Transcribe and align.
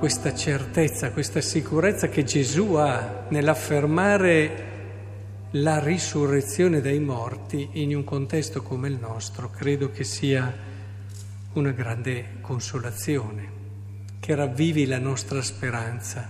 questa 0.00 0.34
certezza, 0.34 1.10
questa 1.10 1.42
sicurezza 1.42 2.08
che 2.08 2.24
Gesù 2.24 2.72
ha 2.72 3.26
nell'affermare 3.28 4.68
la 5.50 5.78
risurrezione 5.78 6.80
dai 6.80 6.98
morti 7.00 7.68
in 7.72 7.94
un 7.94 8.02
contesto 8.02 8.62
come 8.62 8.88
il 8.88 8.96
nostro, 8.98 9.50
credo 9.50 9.90
che 9.90 10.04
sia 10.04 10.56
una 11.52 11.72
grande 11.72 12.38
consolazione, 12.40 13.48
che 14.20 14.34
ravvivi 14.34 14.86
la 14.86 14.98
nostra 14.98 15.42
speranza. 15.42 16.26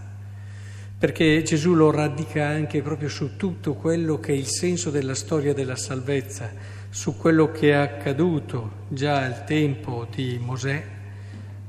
Perché 0.98 1.41
Gesù 1.45 1.73
lo 1.74 1.93
radica 1.93 2.48
anche 2.48 2.82
proprio 2.82 3.09
su 3.09 3.37
tutto 3.37 3.74
quello 3.74 4.18
che 4.18 4.32
è 4.32 4.37
il 4.37 4.48
senso 4.48 4.91
della 4.91 5.15
storia 5.15 5.55
della 5.55 5.77
salvezza, 5.77 6.51
su 6.88 7.16
quello 7.16 7.52
che 7.52 7.71
è 7.71 7.74
accaduto 7.74 8.87
già 8.88 9.23
al 9.24 9.45
tempo 9.45 10.09
di 10.12 10.41
Mosè, 10.43 10.84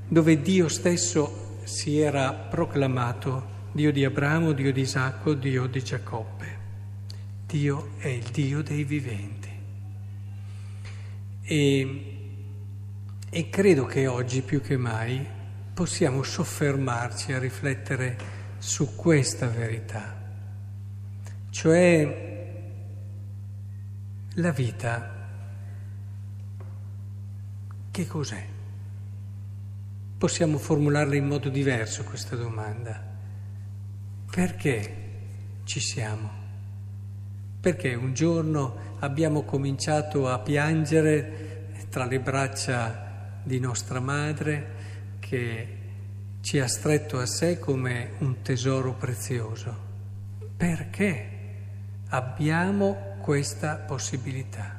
dove 0.08 0.41
Dio 0.41 0.68
stesso 0.68 1.49
si 1.64 2.00
era 2.00 2.34
proclamato 2.34 3.60
Dio 3.72 3.92
di 3.92 4.04
Abramo, 4.04 4.52
Dio 4.52 4.72
di 4.72 4.82
Isacco, 4.82 5.34
Dio 5.34 5.68
di 5.68 5.84
Giacobbe. 5.84 6.60
Dio 7.46 7.92
è 7.98 8.08
il 8.08 8.24
Dio 8.32 8.62
dei 8.62 8.84
viventi. 8.84 9.50
E, 11.44 12.18
e 13.30 13.50
credo 13.50 13.86
che 13.86 14.08
oggi 14.08 14.42
più 14.42 14.62
che 14.62 14.78
mai 14.78 15.26
possiamo 15.74 16.24
soffermarci 16.24 17.34
a 17.34 17.40
riflettere 17.40 18.18
su 18.58 18.96
questa 18.96 19.48
verità, 19.48 20.16
cioè 21.50 22.30
la 24.35 24.52
vita 24.52 25.28
che 27.90 28.07
cos'è? 28.07 28.51
Possiamo 30.22 30.60
formularla 30.60 31.16
in 31.16 31.26
modo 31.26 31.50
diverso 31.50 32.04
questa 32.04 32.36
domanda. 32.36 33.04
Perché 34.30 34.96
ci 35.63 35.80
siamo? 35.80 36.30
Perché 37.60 37.96
un 37.96 38.13
giorno 38.13 38.98
abbiamo 39.00 39.41
cominciato 39.41 40.30
a 40.30 40.38
piangere 40.38 41.70
tra 41.90 42.05
le 42.05 42.20
braccia 42.20 43.40
di 43.41 43.60
nostra 43.60 44.00
madre 44.00 45.18
che 45.18 45.78
ci 46.41 46.60
ha 46.60 46.68
stretto 46.68 47.18
a 47.18 47.26
sé 47.26 47.58
come 47.58 48.12
un 48.20 48.44
tesoro 48.44 48.94
prezioso. 48.94 49.76
Perché 50.56 51.30
abbiamo 52.10 53.16
questa 53.22 53.78
possibilità? 53.78 54.78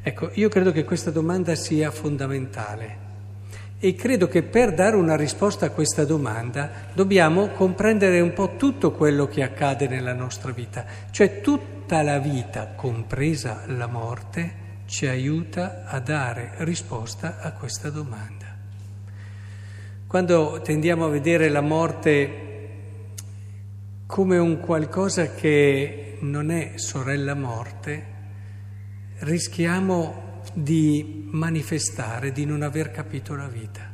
Ecco, 0.00 0.30
io 0.32 0.48
credo 0.48 0.72
che 0.72 0.84
questa 0.84 1.10
domanda 1.10 1.54
sia 1.54 1.90
fondamentale 1.90 3.07
e 3.80 3.94
credo 3.94 4.26
che 4.26 4.42
per 4.42 4.74
dare 4.74 4.96
una 4.96 5.14
risposta 5.14 5.66
a 5.66 5.70
questa 5.70 6.04
domanda 6.04 6.70
dobbiamo 6.92 7.48
comprendere 7.48 8.20
un 8.20 8.32
po' 8.32 8.56
tutto 8.56 8.90
quello 8.92 9.28
che 9.28 9.42
accade 9.42 9.86
nella 9.86 10.14
nostra 10.14 10.50
vita, 10.50 10.84
cioè 11.10 11.40
tutta 11.40 12.02
la 12.02 12.18
vita, 12.18 12.72
compresa 12.74 13.62
la 13.66 13.86
morte, 13.86 14.66
ci 14.86 15.06
aiuta 15.06 15.84
a 15.86 16.00
dare 16.00 16.54
risposta 16.58 17.38
a 17.40 17.52
questa 17.52 17.90
domanda. 17.90 18.46
Quando 20.08 20.60
tendiamo 20.64 21.04
a 21.04 21.10
vedere 21.10 21.48
la 21.48 21.60
morte 21.60 22.46
come 24.06 24.38
un 24.38 24.58
qualcosa 24.58 25.34
che 25.34 26.16
non 26.20 26.50
è 26.50 26.72
sorella 26.76 27.34
morte, 27.34 28.06
rischiamo 29.18 30.37
di 30.52 31.26
manifestare 31.30 32.32
di 32.32 32.44
non 32.44 32.62
aver 32.62 32.90
capito 32.90 33.34
la 33.34 33.48
vita. 33.48 33.90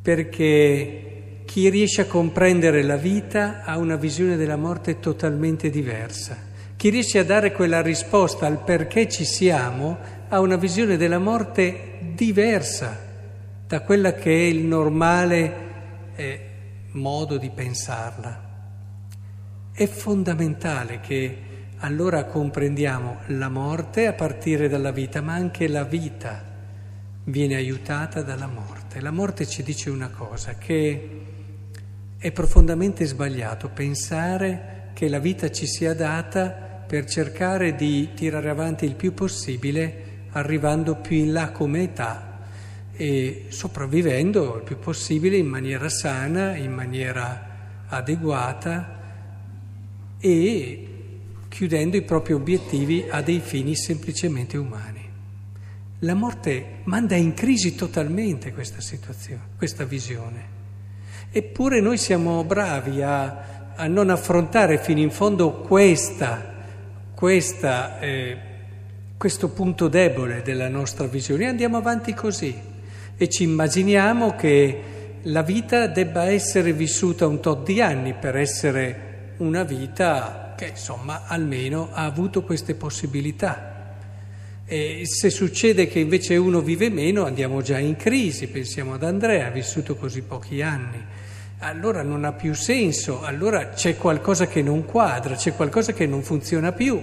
Perché 0.00 1.42
chi 1.44 1.68
riesce 1.70 2.02
a 2.02 2.06
comprendere 2.06 2.82
la 2.82 2.96
vita 2.96 3.62
ha 3.64 3.78
una 3.78 3.96
visione 3.96 4.36
della 4.36 4.56
morte 4.56 5.00
totalmente 5.00 5.70
diversa. 5.70 6.36
Chi 6.76 6.90
riesce 6.90 7.18
a 7.18 7.24
dare 7.24 7.52
quella 7.52 7.80
risposta 7.80 8.46
al 8.46 8.62
perché 8.62 9.08
ci 9.08 9.24
siamo 9.24 9.98
ha 10.28 10.40
una 10.40 10.56
visione 10.56 10.96
della 10.96 11.18
morte 11.18 11.98
diversa 12.14 13.06
da 13.66 13.80
quella 13.80 14.12
che 14.12 14.30
è 14.30 14.44
il 14.44 14.64
normale 14.64 15.56
eh, 16.16 16.40
modo 16.92 17.38
di 17.38 17.50
pensarla. 17.50 18.46
È 19.72 19.86
fondamentale 19.86 21.00
che 21.00 21.38
allora 21.78 22.24
comprendiamo 22.24 23.20
la 23.26 23.48
morte 23.48 24.06
a 24.06 24.12
partire 24.12 24.68
dalla 24.68 24.90
vita, 24.90 25.20
ma 25.20 25.34
anche 25.34 25.68
la 25.68 25.84
vita 25.84 26.42
viene 27.24 27.54
aiutata 27.54 28.22
dalla 28.22 28.48
morte. 28.48 29.00
La 29.00 29.10
morte 29.10 29.46
ci 29.46 29.62
dice 29.62 29.90
una 29.90 30.08
cosa, 30.08 30.54
che 30.54 31.08
è 32.18 32.32
profondamente 32.32 33.04
sbagliato 33.04 33.68
pensare 33.68 34.90
che 34.92 35.08
la 35.08 35.20
vita 35.20 35.50
ci 35.50 35.66
sia 35.66 35.94
data 35.94 36.48
per 36.48 37.04
cercare 37.04 37.76
di 37.76 38.12
tirare 38.14 38.48
avanti 38.48 38.84
il 38.84 38.96
più 38.96 39.14
possibile 39.14 40.06
arrivando 40.30 40.96
più 40.96 41.16
in 41.16 41.32
là 41.32 41.50
come 41.52 41.82
età 41.82 42.40
e 42.92 43.46
sopravvivendo 43.48 44.56
il 44.56 44.62
più 44.62 44.78
possibile 44.78 45.36
in 45.36 45.46
maniera 45.46 45.88
sana, 45.88 46.56
in 46.56 46.72
maniera 46.72 47.46
adeguata 47.86 48.96
e 50.18 50.87
chiudendo 51.48 51.96
i 51.96 52.02
propri 52.02 52.34
obiettivi 52.34 53.06
a 53.08 53.22
dei 53.22 53.40
fini 53.40 53.74
semplicemente 53.74 54.56
umani. 54.56 55.06
La 56.00 56.14
morte 56.14 56.80
manda 56.84 57.16
in 57.16 57.34
crisi 57.34 57.74
totalmente 57.74 58.52
questa 58.52 58.80
situazione, 58.80 59.42
questa 59.56 59.84
visione. 59.84 60.56
Eppure 61.30 61.80
noi 61.80 61.98
siamo 61.98 62.44
bravi 62.44 63.02
a, 63.02 63.72
a 63.74 63.86
non 63.86 64.10
affrontare 64.10 64.78
fino 64.78 65.00
in 65.00 65.10
fondo 65.10 65.52
questa, 65.60 66.54
questa, 67.14 67.98
eh, 67.98 68.36
questo 69.16 69.48
punto 69.48 69.88
debole 69.88 70.42
della 70.42 70.68
nostra 70.68 71.06
visione 71.06 71.46
andiamo 71.46 71.76
avanti 71.76 72.14
così 72.14 72.54
e 73.16 73.28
ci 73.28 73.42
immaginiamo 73.42 74.36
che 74.36 74.82
la 75.22 75.42
vita 75.42 75.88
debba 75.88 76.26
essere 76.26 76.72
vissuta 76.72 77.26
un 77.26 77.40
tot 77.40 77.64
di 77.64 77.80
anni 77.82 78.14
per 78.14 78.36
essere 78.36 79.32
una 79.38 79.64
vita 79.64 80.47
che 80.58 80.66
insomma 80.70 81.22
almeno 81.26 81.90
ha 81.92 82.04
avuto 82.04 82.42
queste 82.42 82.74
possibilità. 82.74 83.94
E 84.66 85.02
se 85.04 85.30
succede 85.30 85.86
che 85.86 86.00
invece 86.00 86.34
uno 86.34 86.60
vive 86.60 86.90
meno 86.90 87.24
andiamo 87.24 87.62
già 87.62 87.78
in 87.78 87.94
crisi, 87.94 88.48
pensiamo 88.48 88.94
ad 88.94 89.04
Andrea, 89.04 89.46
ha 89.46 89.50
vissuto 89.50 89.94
così 89.94 90.22
pochi 90.22 90.60
anni, 90.60 91.00
allora 91.58 92.02
non 92.02 92.24
ha 92.24 92.32
più 92.32 92.54
senso, 92.54 93.22
allora 93.22 93.68
c'è 93.68 93.96
qualcosa 93.96 94.48
che 94.48 94.60
non 94.60 94.84
quadra, 94.84 95.36
c'è 95.36 95.54
qualcosa 95.54 95.92
che 95.92 96.06
non 96.06 96.22
funziona 96.22 96.72
più. 96.72 97.00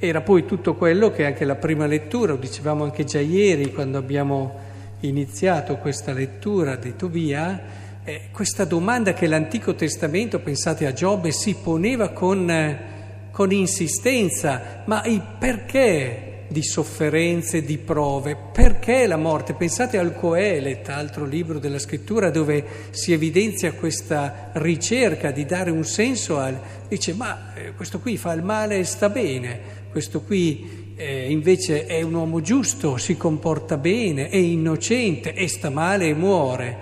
Era 0.00 0.20
poi 0.20 0.44
tutto 0.44 0.74
quello 0.74 1.12
che 1.12 1.26
anche 1.26 1.44
la 1.44 1.54
prima 1.54 1.86
lettura, 1.86 2.32
lo 2.32 2.38
dicevamo 2.38 2.82
anche 2.82 3.04
già 3.04 3.20
ieri 3.20 3.72
quando 3.72 3.98
abbiamo 3.98 4.58
iniziato 5.00 5.76
questa 5.76 6.12
lettura 6.12 6.74
di 6.74 6.96
Tobia, 6.96 7.86
eh, 8.08 8.22
questa 8.32 8.64
domanda 8.64 9.12
che 9.12 9.26
l'Antico 9.26 9.74
Testamento, 9.74 10.40
pensate 10.40 10.86
a 10.86 10.94
Giobbe, 10.94 11.30
si 11.30 11.54
poneva 11.62 12.08
con, 12.08 12.50
eh, 12.50 13.28
con 13.30 13.52
insistenza, 13.52 14.82
ma 14.86 15.04
il 15.04 15.22
perché 15.38 16.46
di 16.48 16.62
sofferenze, 16.62 17.62
di 17.62 17.76
prove, 17.76 18.34
perché 18.34 19.06
la 19.06 19.18
morte? 19.18 19.52
Pensate 19.52 19.98
al 19.98 20.14
Coelet, 20.14 20.88
altro 20.88 21.26
libro 21.26 21.58
della 21.58 21.78
scrittura 21.78 22.30
dove 22.30 22.64
si 22.88 23.12
evidenzia 23.12 23.74
questa 23.74 24.52
ricerca 24.54 25.30
di 25.30 25.44
dare 25.44 25.70
un 25.70 25.84
senso 25.84 26.38
al... 26.38 26.58
dice 26.88 27.12
ma 27.12 27.52
eh, 27.54 27.74
questo 27.74 28.00
qui 28.00 28.16
fa 28.16 28.32
il 28.32 28.42
male 28.42 28.78
e 28.78 28.84
sta 28.84 29.10
bene, 29.10 29.60
questo 29.90 30.22
qui 30.22 30.94
eh, 30.96 31.30
invece 31.30 31.84
è 31.84 32.00
un 32.00 32.14
uomo 32.14 32.40
giusto, 32.40 32.96
si 32.96 33.18
comporta 33.18 33.76
bene, 33.76 34.30
è 34.30 34.36
innocente 34.36 35.34
e 35.34 35.46
sta 35.46 35.68
male 35.68 36.06
e 36.06 36.14
muore. 36.14 36.76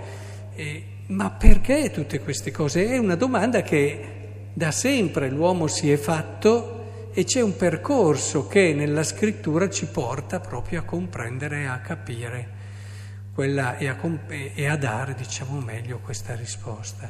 Eh, 0.55 0.83
ma 1.07 1.29
perché 1.29 1.89
tutte 1.91 2.19
queste 2.19 2.51
cose? 2.51 2.87
È 2.87 2.97
una 2.97 3.15
domanda 3.15 3.61
che 3.61 4.49
da 4.53 4.71
sempre 4.71 5.29
l'uomo 5.29 5.67
si 5.67 5.91
è 5.91 5.97
fatto 5.97 7.11
e 7.13 7.23
c'è 7.23 7.41
un 7.41 7.55
percorso 7.55 8.47
che 8.47 8.73
nella 8.73 9.03
scrittura 9.03 9.69
ci 9.69 9.85
porta 9.85 10.39
proprio 10.39 10.81
a 10.81 10.83
comprendere 10.83 11.61
e 11.61 11.65
a 11.65 11.79
capire 11.79 12.49
quella, 13.33 13.77
e, 13.77 13.87
a, 13.87 13.97
e 14.53 14.67
a 14.67 14.75
dare, 14.75 15.13
diciamo 15.13 15.59
meglio, 15.59 15.99
questa 15.99 16.35
risposta. 16.35 17.09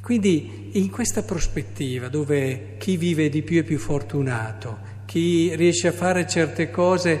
Quindi 0.00 0.70
in 0.74 0.88
questa 0.90 1.22
prospettiva 1.22 2.08
dove 2.08 2.76
chi 2.78 2.96
vive 2.96 3.28
di 3.28 3.42
più 3.42 3.60
è 3.60 3.64
più 3.64 3.78
fortunato, 3.78 4.78
chi 5.04 5.54
riesce 5.56 5.88
a 5.88 5.92
fare 5.92 6.28
certe 6.28 6.70
cose 6.70 7.20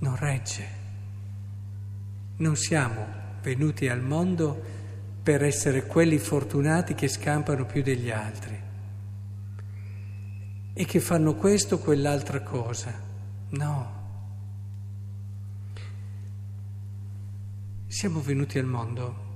non 0.00 0.16
regge. 0.16 0.78
Non 2.36 2.56
siamo 2.56 3.06
venuti 3.42 3.88
al 3.88 4.02
mondo 4.02 4.78
per 5.22 5.42
essere 5.44 5.86
quelli 5.86 6.18
fortunati 6.18 6.94
che 6.94 7.08
scampano 7.08 7.66
più 7.66 7.82
degli 7.82 8.10
altri 8.10 8.58
e 10.72 10.84
che 10.84 11.00
fanno 11.00 11.34
questo 11.34 11.76
o 11.76 11.78
quell'altra 11.78 12.40
cosa. 12.40 13.08
No. 13.50 13.98
siamo 17.90 18.20
venuti 18.20 18.56
al 18.56 18.66
mondo 18.66 19.28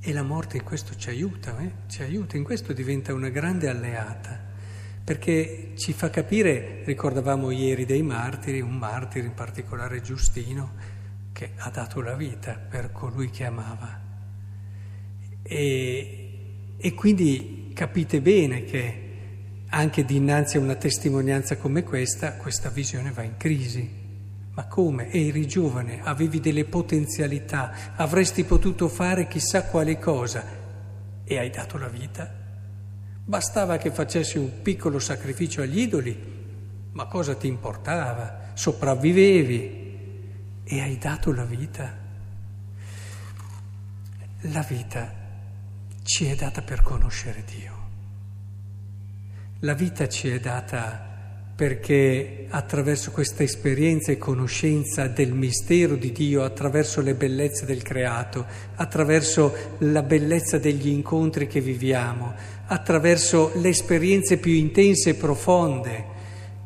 e 0.00 0.12
la 0.12 0.24
morte 0.24 0.56
in 0.56 0.64
questo 0.64 0.96
ci 0.96 1.10
aiuta, 1.10 1.58
eh? 1.60 1.70
ci 1.86 2.02
aiuta, 2.02 2.36
in 2.36 2.42
questo 2.42 2.72
diventa 2.72 3.14
una 3.14 3.28
grande 3.28 3.68
alleata, 3.68 4.36
perché 5.04 5.72
ci 5.76 5.92
fa 5.92 6.10
capire, 6.10 6.82
ricordavamo 6.84 7.52
ieri 7.52 7.86
dei 7.86 8.02
martiri, 8.02 8.60
un 8.60 8.76
martire 8.76 9.26
in 9.26 9.34
particolare 9.34 10.02
Giustino, 10.02 10.72
che 11.42 11.50
ha 11.56 11.70
dato 11.70 12.00
la 12.00 12.14
vita 12.14 12.54
per 12.54 12.92
colui 12.92 13.28
che 13.30 13.44
amava. 13.44 14.00
E, 15.42 16.28
e 16.76 16.94
quindi 16.94 17.72
capite 17.74 18.20
bene 18.20 18.62
che 18.62 19.00
anche 19.70 20.04
dinanzi 20.04 20.56
a 20.56 20.60
una 20.60 20.76
testimonianza 20.76 21.56
come 21.56 21.82
questa, 21.82 22.34
questa 22.34 22.68
visione 22.68 23.10
va 23.10 23.22
in 23.22 23.36
crisi. 23.36 24.00
Ma 24.54 24.66
come? 24.66 25.10
Eri 25.10 25.46
giovane, 25.46 26.00
avevi 26.02 26.38
delle 26.38 26.64
potenzialità, 26.64 27.94
avresti 27.96 28.44
potuto 28.44 28.86
fare 28.86 29.26
chissà 29.26 29.64
quale 29.64 29.98
cosa 29.98 30.44
e 31.24 31.38
hai 31.38 31.50
dato 31.50 31.76
la 31.76 31.88
vita. 31.88 32.32
Bastava 33.24 33.78
che 33.78 33.90
facessi 33.90 34.38
un 34.38 34.62
piccolo 34.62 35.00
sacrificio 35.00 35.62
agli 35.62 35.80
idoli, 35.80 36.16
ma 36.92 37.06
cosa 37.06 37.34
ti 37.34 37.48
importava? 37.48 38.50
Sopravvivevi 38.52 39.81
e 40.64 40.80
hai 40.80 40.98
dato 40.98 41.32
la 41.32 41.44
vita. 41.44 41.98
La 44.46 44.62
vita 44.62 45.12
ci 46.02 46.26
è 46.26 46.34
data 46.34 46.62
per 46.62 46.82
conoscere 46.82 47.44
Dio. 47.44 47.80
La 49.60 49.74
vita 49.74 50.08
ci 50.08 50.28
è 50.28 50.40
data 50.40 51.10
perché 51.54 52.46
attraverso 52.48 53.12
questa 53.12 53.44
esperienza 53.44 54.10
e 54.10 54.18
conoscenza 54.18 55.06
del 55.06 55.32
mistero 55.32 55.94
di 55.94 56.10
Dio, 56.10 56.42
attraverso 56.42 57.00
le 57.00 57.14
bellezze 57.14 57.66
del 57.66 57.82
creato, 57.82 58.44
attraverso 58.74 59.76
la 59.78 60.02
bellezza 60.02 60.58
degli 60.58 60.88
incontri 60.88 61.46
che 61.46 61.60
viviamo, 61.60 62.34
attraverso 62.66 63.52
le 63.56 63.68
esperienze 63.68 64.38
più 64.38 64.52
intense 64.52 65.10
e 65.10 65.14
profonde 65.14 66.04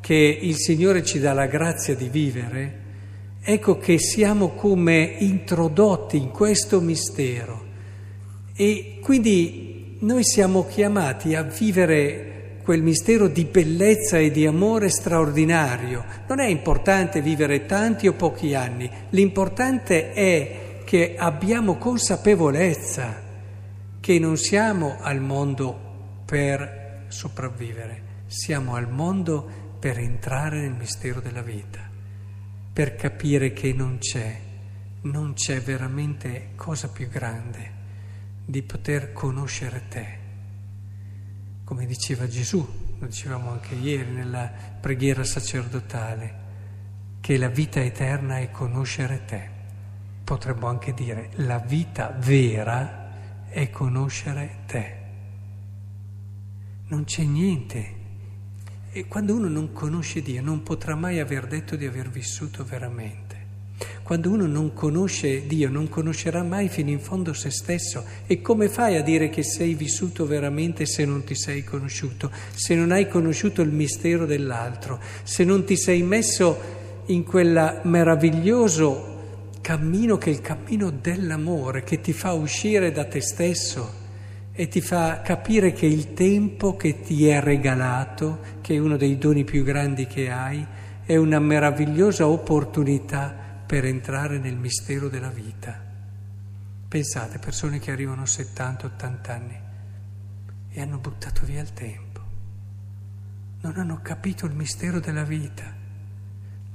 che 0.00 0.14
il 0.14 0.56
Signore 0.56 1.04
ci 1.04 1.18
dà 1.18 1.32
la 1.34 1.46
grazia 1.46 1.94
di 1.94 2.08
vivere, 2.08 2.84
ecco 3.48 3.78
che 3.78 3.96
siamo 4.00 4.48
come 4.48 5.14
introdotti 5.18 6.16
in 6.16 6.32
questo 6.32 6.80
mistero. 6.80 7.64
E 8.56 8.98
quindi 9.00 9.98
noi 10.00 10.24
siamo 10.24 10.66
chiamati 10.66 11.36
a 11.36 11.42
vivere 11.42 12.56
quel 12.64 12.82
mistero 12.82 13.28
di 13.28 13.44
bellezza 13.44 14.18
e 14.18 14.32
di 14.32 14.46
amore 14.46 14.88
straordinario. 14.88 16.04
Non 16.26 16.40
è 16.40 16.48
importante 16.48 17.22
vivere 17.22 17.66
tanti 17.66 18.08
o 18.08 18.14
pochi 18.14 18.52
anni, 18.54 18.90
l'importante 19.10 20.12
è 20.12 20.80
che 20.84 21.14
abbiamo 21.16 21.76
consapevolezza 21.76 23.22
che 24.00 24.18
non 24.18 24.36
siamo 24.36 24.96
al 25.00 25.20
mondo 25.20 25.78
per 26.24 27.04
sopravvivere, 27.06 28.24
siamo 28.26 28.74
al 28.74 28.90
mondo 28.90 29.48
per 29.78 29.98
entrare 29.98 30.58
nel 30.58 30.74
mistero 30.74 31.20
della 31.20 31.42
vita, 31.42 31.85
per 32.76 32.94
capire 32.94 33.54
che 33.54 33.72
non 33.72 33.96
c'è, 33.96 34.38
non 35.04 35.32
c'è 35.32 35.62
veramente 35.62 36.50
cosa 36.56 36.90
più 36.90 37.08
grande 37.08 37.72
di 38.44 38.60
poter 38.60 39.14
conoscere 39.14 39.84
te 39.88 40.24
come 41.64 41.86
diceva 41.86 42.28
Gesù, 42.28 42.64
lo 42.98 43.06
dicevamo 43.06 43.50
anche 43.50 43.74
ieri 43.74 44.12
nella 44.12 44.52
preghiera 44.78 45.24
sacerdotale, 45.24 46.34
che 47.20 47.38
la 47.38 47.48
vita 47.48 47.80
eterna 47.80 48.38
è 48.38 48.52
conoscere 48.52 49.24
te. 49.24 49.50
Potremmo 50.22 50.68
anche 50.68 50.92
dire 50.92 51.30
la 51.38 51.58
vita 51.58 52.14
vera 52.20 53.48
è 53.48 53.70
conoscere 53.70 54.58
te. 54.66 54.96
Non 56.86 57.02
c'è 57.02 57.24
niente. 57.24 57.95
E 58.96 59.08
quando 59.08 59.34
uno 59.34 59.48
non 59.48 59.74
conosce 59.74 60.22
Dio 60.22 60.40
non 60.40 60.62
potrà 60.62 60.94
mai 60.94 61.20
aver 61.20 61.46
detto 61.46 61.76
di 61.76 61.84
aver 61.84 62.08
vissuto 62.08 62.64
veramente. 62.64 63.36
Quando 64.02 64.30
uno 64.30 64.46
non 64.46 64.72
conosce 64.72 65.46
Dio, 65.46 65.68
non 65.68 65.90
conoscerà 65.90 66.42
mai 66.42 66.70
fino 66.70 66.88
in 66.88 66.98
fondo 66.98 67.34
se 67.34 67.50
stesso. 67.50 68.02
E 68.26 68.40
come 68.40 68.70
fai 68.70 68.96
a 68.96 69.02
dire 69.02 69.28
che 69.28 69.42
sei 69.42 69.74
vissuto 69.74 70.24
veramente 70.24 70.86
se 70.86 71.04
non 71.04 71.24
ti 71.24 71.34
sei 71.34 71.62
conosciuto, 71.62 72.30
se 72.54 72.74
non 72.74 72.90
hai 72.90 73.06
conosciuto 73.06 73.60
il 73.60 73.70
mistero 73.70 74.24
dell'altro, 74.24 74.98
se 75.24 75.44
non 75.44 75.64
ti 75.64 75.76
sei 75.76 76.02
messo 76.02 76.58
in 77.04 77.22
quel 77.22 77.82
meraviglioso 77.82 79.50
cammino 79.60 80.16
che 80.16 80.30
è 80.30 80.32
il 80.32 80.40
cammino 80.40 80.88
dell'amore, 80.88 81.84
che 81.84 82.00
ti 82.00 82.14
fa 82.14 82.32
uscire 82.32 82.92
da 82.92 83.04
te 83.04 83.20
stesso 83.20 84.04
e 84.58 84.68
ti 84.68 84.80
fa 84.80 85.20
capire 85.20 85.72
che 85.74 85.84
il 85.84 86.14
tempo 86.14 86.76
che 86.76 87.02
ti 87.02 87.28
è 87.28 87.42
regalato, 87.42 88.40
che 88.62 88.74
è 88.74 88.78
uno 88.78 88.96
dei 88.96 89.18
doni 89.18 89.44
più 89.44 89.62
grandi 89.62 90.06
che 90.06 90.30
hai, 90.30 90.66
è 91.04 91.14
una 91.14 91.38
meravigliosa 91.38 92.26
opportunità 92.26 93.36
per 93.66 93.84
entrare 93.84 94.38
nel 94.38 94.56
mistero 94.56 95.08
della 95.08 95.28
vita. 95.28 95.78
Pensate, 96.88 97.38
persone 97.38 97.78
che 97.78 97.90
arrivano 97.90 98.22
a 98.22 98.24
70-80 98.24 99.30
anni 99.30 99.60
e 100.70 100.80
hanno 100.80 100.98
buttato 100.98 101.44
via 101.44 101.60
il 101.60 101.74
tempo, 101.74 102.20
non 103.60 103.76
hanno 103.76 104.00
capito 104.00 104.46
il 104.46 104.54
mistero 104.54 105.00
della 105.00 105.24
vita, 105.24 105.70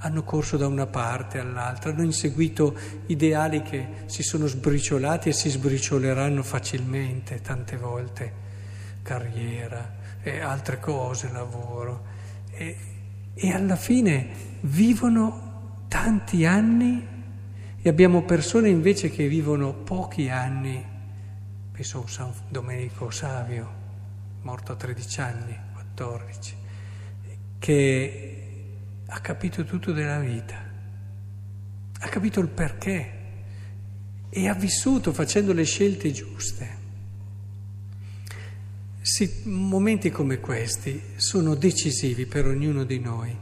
hanno 0.04 0.24
corso 0.24 0.58
da 0.58 0.66
una 0.66 0.88
parte 0.88 1.38
all'altra, 1.38 1.92
hanno 1.92 2.04
inseguito 2.04 2.76
ideali 3.06 3.62
che 3.62 3.88
si 4.08 4.24
sono 4.24 4.48
sbriciolati 4.48 5.30
e 5.30 5.34
si 5.34 5.50
sbricioleranno 5.50 6.42
facilmente 6.42 7.40
tante 7.42 7.78
volte, 7.78 8.34
carriera 9.04 10.00
e 10.24 10.40
altre 10.40 10.80
cose, 10.80 11.32
lavoro, 11.32 12.06
e, 12.52 12.78
e 13.36 13.52
alla 13.52 13.76
fine 13.76 14.30
vivono 14.62 15.84
tanti 15.88 16.46
anni 16.46 17.08
e 17.80 17.90
abbiamo 17.90 18.24
persone 18.24 18.70
invece 18.70 19.12
che 19.12 19.28
vivono 19.28 19.74
pochi 19.74 20.30
anni, 20.30 20.84
penso 21.72 22.04
a 22.04 22.08
San 22.08 22.32
Domenico 22.50 23.12
Savio, 23.12 23.80
morto 24.42 24.72
a 24.72 24.76
13 24.76 25.22
anni, 25.22 25.60
14, 25.74 26.56
che 27.60 28.41
ha 29.14 29.20
capito 29.20 29.66
tutto 29.66 29.92
della 29.92 30.20
vita, 30.20 30.56
ha 32.00 32.08
capito 32.08 32.40
il 32.40 32.48
perché 32.48 33.20
e 34.30 34.48
ha 34.48 34.54
vissuto 34.54 35.12
facendo 35.12 35.52
le 35.52 35.64
scelte 35.64 36.12
giuste. 36.12 36.80
Sì, 39.02 39.42
momenti 39.46 40.10
come 40.12 40.40
questi 40.40 41.02
sono 41.18 41.56
decisivi 41.56 42.26
per 42.26 42.46
ognuno 42.46 42.86
di 42.86 43.00
noi 43.00 43.38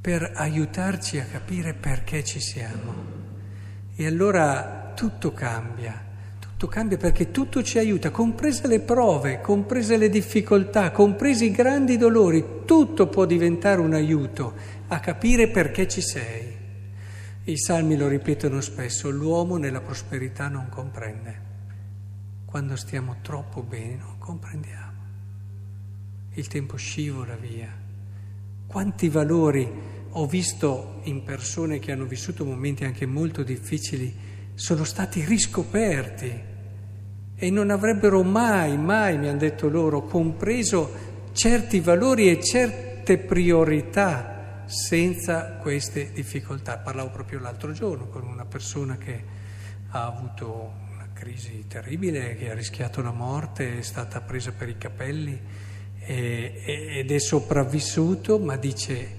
per 0.00 0.32
aiutarci 0.34 1.18
a 1.18 1.24
capire 1.24 1.74
perché 1.74 2.22
ci 2.22 2.40
siamo. 2.40 3.20
E 3.94 4.06
allora 4.06 4.92
tutto 4.96 5.32
cambia, 5.32 6.00
tutto 6.38 6.66
cambia 6.66 6.96
perché 6.96 7.30
tutto 7.30 7.62
ci 7.62 7.78
aiuta, 7.78 8.10
comprese 8.10 8.66
le 8.66 8.80
prove, 8.80 9.40
comprese 9.40 9.96
le 9.96 10.08
difficoltà, 10.08 10.90
compresi 10.90 11.46
i 11.46 11.50
grandi 11.50 11.96
dolori, 11.96 12.44
tutto 12.64 13.06
può 13.06 13.24
diventare 13.26 13.80
un 13.80 13.94
aiuto 13.94 14.54
a 14.92 15.00
capire 15.00 15.48
perché 15.48 15.88
ci 15.88 16.02
sei. 16.02 16.54
I 17.44 17.58
salmi 17.58 17.96
lo 17.96 18.08
ripetono 18.08 18.60
spesso, 18.60 19.08
l'uomo 19.08 19.56
nella 19.56 19.80
prosperità 19.80 20.48
non 20.48 20.68
comprende. 20.68 21.50
Quando 22.44 22.76
stiamo 22.76 23.16
troppo 23.22 23.62
bene 23.62 23.96
non 23.96 24.18
comprendiamo. 24.18 25.00
Il 26.34 26.46
tempo 26.46 26.76
scivola 26.76 27.36
via. 27.36 27.74
Quanti 28.66 29.08
valori 29.08 29.66
ho 30.10 30.26
visto 30.26 31.00
in 31.04 31.24
persone 31.24 31.78
che 31.78 31.90
hanno 31.90 32.04
vissuto 32.04 32.44
momenti 32.44 32.84
anche 32.84 33.06
molto 33.06 33.42
difficili, 33.42 34.14
sono 34.52 34.84
stati 34.84 35.24
riscoperti 35.24 36.40
e 37.34 37.50
non 37.50 37.70
avrebbero 37.70 38.22
mai, 38.22 38.76
mai, 38.76 39.16
mi 39.16 39.28
hanno 39.28 39.38
detto 39.38 39.70
loro, 39.70 40.02
compreso 40.02 41.30
certi 41.32 41.80
valori 41.80 42.28
e 42.28 42.42
certe 42.42 43.16
priorità 43.16 44.31
senza 44.72 45.56
queste 45.56 46.12
difficoltà. 46.12 46.78
Parlavo 46.78 47.10
proprio 47.10 47.38
l'altro 47.38 47.72
giorno 47.72 48.08
con 48.08 48.24
una 48.24 48.46
persona 48.46 48.96
che 48.96 49.22
ha 49.90 50.06
avuto 50.06 50.72
una 50.92 51.10
crisi 51.12 51.66
terribile, 51.68 52.34
che 52.36 52.50
ha 52.50 52.54
rischiato 52.54 53.02
la 53.02 53.12
morte, 53.12 53.78
è 53.78 53.82
stata 53.82 54.22
presa 54.22 54.52
per 54.52 54.70
i 54.70 54.78
capelli 54.78 55.38
ed 56.04 57.10
è 57.10 57.18
sopravvissuto, 57.18 58.38
ma 58.38 58.56
dice 58.56 59.16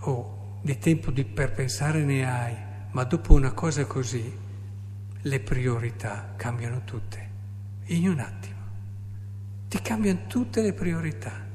oh, 0.00 0.58
di 0.62 0.78
tempo 0.78 1.10
di, 1.10 1.24
per 1.24 1.52
pensare 1.52 2.04
ne 2.04 2.30
hai, 2.30 2.54
ma 2.90 3.02
dopo 3.04 3.32
una 3.32 3.52
cosa 3.52 3.86
così 3.86 4.42
le 5.22 5.40
priorità 5.40 6.34
cambiano 6.36 6.84
tutte, 6.84 7.30
in 7.86 8.08
un 8.08 8.18
attimo. 8.18 8.60
Ti 9.68 9.80
cambiano 9.80 10.26
tutte 10.26 10.60
le 10.60 10.74
priorità. 10.74 11.52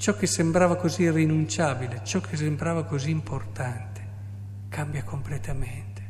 Ciò 0.00 0.16
che 0.16 0.26
sembrava 0.26 0.76
così 0.76 1.02
irrinunciabile, 1.02 2.00
ciò 2.04 2.20
che 2.20 2.34
sembrava 2.34 2.84
così 2.84 3.10
importante, 3.10 4.00
cambia 4.70 5.04
completamente. 5.04 6.02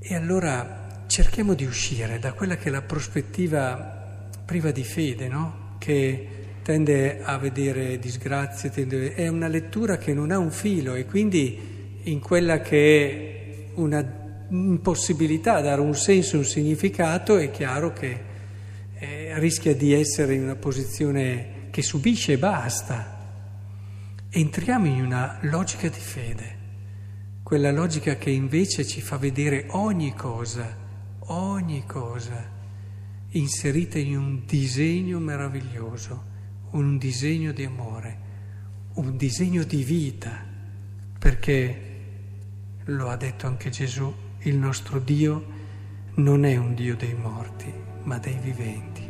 E 0.00 0.14
allora 0.16 1.04
cerchiamo 1.06 1.54
di 1.54 1.64
uscire 1.64 2.18
da 2.18 2.32
quella 2.32 2.56
che 2.56 2.70
è 2.70 2.72
la 2.72 2.82
prospettiva 2.82 4.28
priva 4.44 4.72
di 4.72 4.82
fede, 4.82 5.28
no? 5.28 5.76
Che 5.78 6.28
tende 6.64 7.22
a 7.22 7.38
vedere 7.38 8.00
disgrazie, 8.00 8.70
tende... 8.70 9.14
è 9.14 9.28
una 9.28 9.46
lettura 9.46 9.96
che 9.96 10.12
non 10.12 10.32
ha 10.32 10.38
un 10.38 10.50
filo 10.50 10.96
e 10.96 11.06
quindi 11.06 12.00
in 12.02 12.18
quella 12.18 12.58
che 12.58 13.68
è 13.68 13.78
una 13.78 14.44
impossibilità 14.48 15.54
a 15.54 15.60
dare 15.60 15.82
un 15.82 15.94
senso, 15.94 16.36
un 16.36 16.44
significato, 16.44 17.36
è 17.36 17.52
chiaro 17.52 17.92
che 17.92 18.29
rischia 19.38 19.74
di 19.74 19.92
essere 19.92 20.34
in 20.34 20.42
una 20.42 20.56
posizione 20.56 21.68
che 21.70 21.82
subisce 21.82 22.32
e 22.32 22.38
basta. 22.38 23.18
Entriamo 24.28 24.86
in 24.86 25.04
una 25.04 25.38
logica 25.42 25.88
di 25.88 25.98
fede, 25.98 26.58
quella 27.42 27.72
logica 27.72 28.16
che 28.16 28.30
invece 28.30 28.86
ci 28.86 29.00
fa 29.00 29.16
vedere 29.16 29.66
ogni 29.70 30.14
cosa, 30.14 30.76
ogni 31.18 31.84
cosa, 31.86 32.48
inserita 33.30 33.98
in 33.98 34.16
un 34.16 34.44
disegno 34.46 35.18
meraviglioso, 35.18 36.24
un 36.70 36.98
disegno 36.98 37.52
di 37.52 37.64
amore, 37.64 38.18
un 38.94 39.16
disegno 39.16 39.62
di 39.64 39.82
vita, 39.82 40.44
perché 41.18 41.88
lo 42.84 43.08
ha 43.08 43.16
detto 43.16 43.46
anche 43.46 43.70
Gesù, 43.70 44.12
il 44.40 44.56
nostro 44.56 44.98
Dio 44.98 45.58
non 46.14 46.44
è 46.44 46.56
un 46.56 46.74
Dio 46.74 46.96
dei 46.96 47.14
morti, 47.14 47.72
ma 48.02 48.18
dei 48.18 48.38
viventi. 48.40 49.09